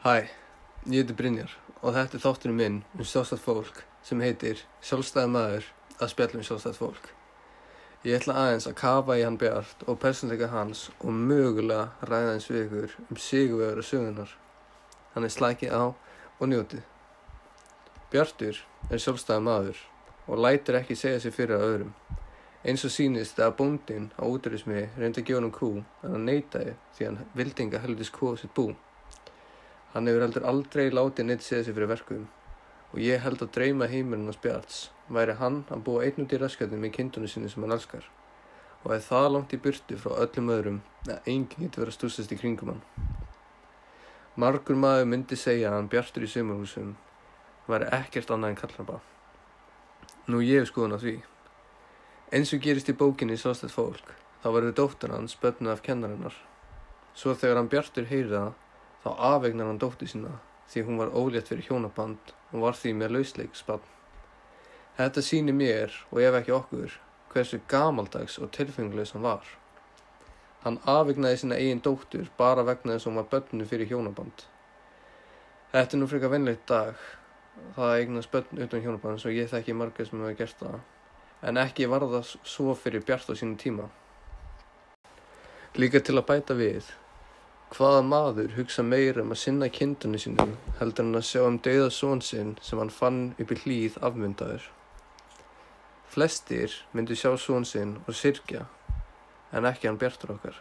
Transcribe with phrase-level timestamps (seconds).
[0.00, 0.30] Hæ,
[0.88, 1.50] ég heiti Brynjar
[1.82, 6.46] og þetta er þátturinn minn um sjálfstætt fólk sem heitir Sjálfstæði maður að spjalla um
[6.48, 7.10] sjálfstætt fólk.
[8.08, 12.48] Ég ætla aðeins að kafa í hann Bjart og persónleika hans og mögulega ræða eins
[12.48, 14.34] við ykkur um sigurvegur og sögunar.
[15.12, 16.82] Hann er slækið á og njótið.
[18.08, 19.86] Bjartur er sjálfstæði maður
[20.24, 21.96] og lætur ekki segja sér fyrir að öðrum.
[22.64, 26.78] Eins og sýnist að bóndin á úturismi reyndi að gefa hann kú en hann neytaði
[26.96, 28.72] því hann vildi enga heldur kúa sitt bú.
[29.94, 32.28] Hann hefur heldur aldrei látið neitt segja sig fyrir verkum
[32.90, 36.38] og ég held að dreyma heimurinn á spjarts væri hann að búa einn út í
[36.38, 38.06] raskatum í kindunum sinni sem hann elskar
[38.84, 42.32] og að það langt í burtu frá öllum öðrum að enginn getur verið að stúsast
[42.32, 42.82] í kringum hann.
[44.40, 46.94] Margur maður myndi segja að hann bjartur í sömurhúsum
[47.68, 49.00] væri ekkert annað en kallraba.
[50.30, 51.16] Nú ég hef skoðun á því.
[52.32, 56.36] Eins og gerist í bókinni Sástætt fólk þá verður dóttur hans bönnuð af kennarinnar.
[57.14, 58.52] Svo þegar hann bjartur heyrið það
[59.00, 60.36] Þá afvegnar hann dóttu sína
[60.70, 63.86] því hún var ólétt fyrir hjónaband og var því með lausleiksbann.
[64.98, 66.98] Þetta síni mér og ef ekki okkur
[67.32, 69.46] hversu gamaldags og tilfengulegs hann var.
[70.64, 74.44] Hann afvegnaði sína eigin dóttur bara vegna þess að hún var bönnu fyrir hjónaband.
[75.72, 77.00] Þetta er nú frekar vennleitt dag.
[77.76, 80.80] Það eignast bönn utan hjónaband svo ég þekki margir sem hefur gert það.
[81.48, 83.88] En ekki var það svo fyrir bjart á sínum tíma.
[85.80, 86.90] Líka til að bæta við
[87.70, 91.90] Hvaða maður hugsa meira um að sinna kindunni sínum heldur en að sjá um dauða
[91.94, 94.64] són sinn sem hann fann upp í hlýð afmyndaður.
[96.10, 98.64] Flestir myndu sjá són sinn og sirkja,
[99.54, 100.56] en ekki hann bjartur okkar.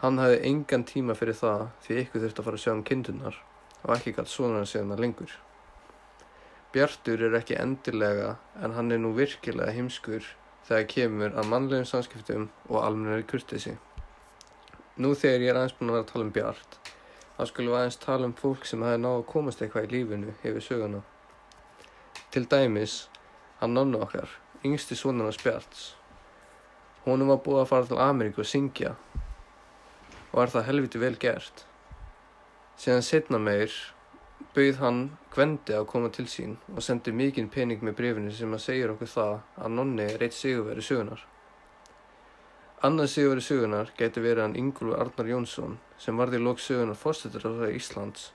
[0.00, 3.36] Hann hafði engan tíma fyrir það því ykkur þurfti að fara að sjá um kindunnar
[3.82, 5.34] og ekki galt svona að segja hann lengur.
[6.72, 8.30] Bjartur er ekki endilega
[8.62, 10.24] en hann er nú virkilega heimskur
[10.70, 13.76] þegar kemur að mannlegum samskiptum og almenna kurtesi.
[14.98, 16.78] Nú þegar ég er aðeins búin að vera að tala um Bjart,
[17.36, 20.32] þá skulum við aðeins tala um fólk sem hefði náðu að komast eitthvað í lífinu
[20.42, 21.02] yfir söguna.
[22.34, 22.96] Til dæmis,
[23.60, 24.32] hann nonnu okkar,
[24.66, 25.84] yngsti svonan hans Bjarts.
[27.04, 28.96] Húnum var búið að fara til Ameríku og syngja
[30.32, 31.62] og er það helviti vel gert.
[32.78, 33.72] Síðan setna meir
[34.54, 38.66] bauð hann Gvendi að koma til sín og sendi mikinn pening með brefinu sem að
[38.66, 41.22] segja okkur það að nonni er eitt sigurveri sögunar.
[42.78, 47.48] Annað sigur í sögunar geti verið hann Yngúlur Arnar Jónsson sem varði lók sögunar fórstættur
[47.50, 48.28] á Íslands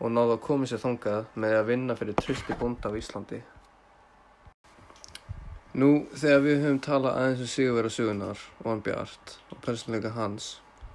[0.00, 3.42] og náði að koma sér þangað með að vinna fyrir trösti bónda á Íslandi.
[5.76, 10.48] Nú þegar við höfum talað aðeins um sigurverða sögunar og hann Bjart og persónleika hans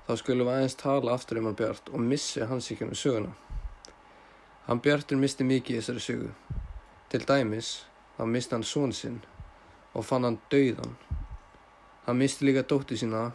[0.07, 3.35] þá skulum við aðeins tala aftur um hann Bjart og missi hans ekki um söguna.
[4.65, 6.33] Hann Bjartur misti mikið í þessari sögu.
[7.13, 7.75] Til dæmis
[8.17, 9.21] þá misti hann són sinn
[9.93, 10.97] og fann hann dauðan
[12.07, 13.33] Hann misti líka dótti sína,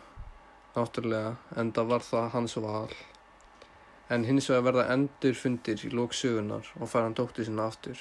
[0.73, 2.95] náttúrulega, en það var það hans val.
[4.09, 8.01] En hins vegar verða endur fundir í lók sögunar og fær hann dótti sína aftur.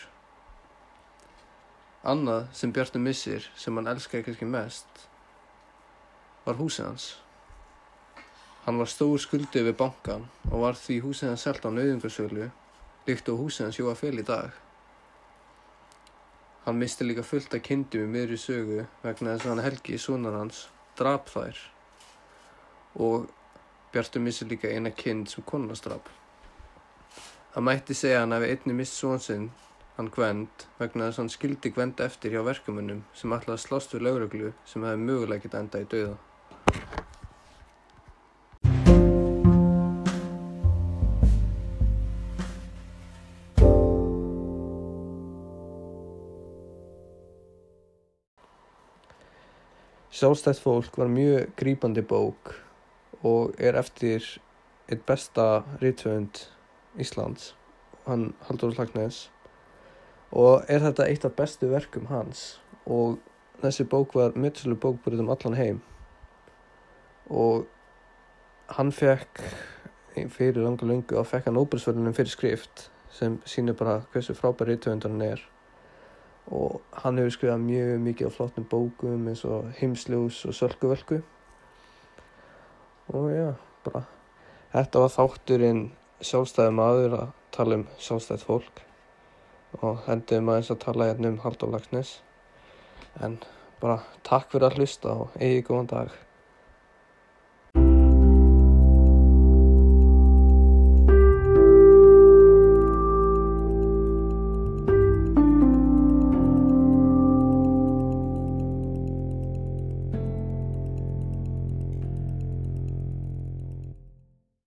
[2.08, 5.04] Annað sem Bjartur missir, sem hann elskaði kannski mest,
[6.48, 7.12] var húsið hans.
[8.64, 12.48] Hann var stór skuldið við bankan og var því húsið hans selt á nauðungarsölu,
[13.12, 14.56] líkt og húsið hans jóa fel í dag.
[16.66, 20.36] Hann misti líka fullt af kindum í miðri sögu vegna þess að hann Helgi, sonar
[20.38, 20.68] hans,
[20.98, 21.58] drap þær
[23.02, 23.30] og
[23.92, 26.06] Bjartur missi líka eina kind sem konastrap.
[27.52, 29.50] Það mætti segja hann að við einni mist svonsinn,
[29.98, 34.08] hann Gwend, vegna þess að hann skildi Gwend eftir hjá verkumönnum sem að slást við
[34.08, 36.18] lauruglu sem hefði mögulega getað enda í dauða.
[50.12, 52.56] Sjálfstætt fólk var mjög grýpandi bók
[53.24, 54.26] og er eftir
[54.92, 56.42] eitt besta rítvönd
[57.00, 57.54] Íslands,
[58.04, 59.30] hann Haldur Lagnes
[60.32, 62.60] og er þetta eitt af bestu verkum hans.
[62.84, 63.20] Og
[63.64, 65.80] þessi bók var mjögslu bókbúrið um allan heim.
[67.30, 67.68] Og
[68.76, 69.44] hann fekk
[70.32, 75.12] fyrir langa lungu og fekk hann óbúrsverðunum fyrir skrift sem sínir bara hversu frábær rítvöndur
[75.12, 75.48] hann er
[76.48, 81.22] og hann hefur skrifað mjög mikið á flottum bókum eins og Himsljós og Sölkuvölku.
[83.12, 83.54] Og já,
[83.86, 84.06] bara
[84.74, 85.84] þetta var þátturinn
[86.22, 88.84] sjálfstæði maður að tala um sjálfstæðt fólk.
[89.82, 92.18] Og hendiðum aðeins að tala hérna um Haldur Lagsnes
[93.24, 93.38] en
[93.82, 96.20] bara takk fyrir að hlusta og eigi góðan dag